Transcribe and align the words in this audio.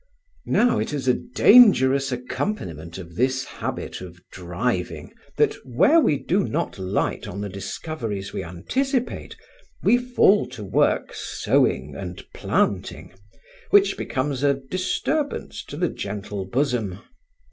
Now 0.47 0.79
it 0.79 0.93
is 0.93 1.07
a 1.07 1.13
dangerous 1.13 2.11
accompaniment 2.11 2.97
of 2.97 3.13
this 3.17 3.45
habit 3.45 4.01
of 4.01 4.19
driving, 4.31 5.13
that 5.37 5.53
where 5.63 5.99
we 5.99 6.17
do 6.17 6.43
not 6.47 6.79
light 6.79 7.27
on 7.27 7.41
the 7.41 7.49
discoveries 7.49 8.33
we 8.33 8.43
anticipate, 8.43 9.35
we 9.83 9.99
fall 9.99 10.47
to 10.47 10.63
work 10.63 11.13
sowing 11.13 11.93
and 11.95 12.25
planting; 12.33 13.13
which 13.69 13.95
becomes 13.95 14.41
a 14.41 14.55
disturbance 14.55 15.63
of 15.71 15.79
the 15.81 15.89
gentle 15.89 16.45
bosom. 16.49 16.97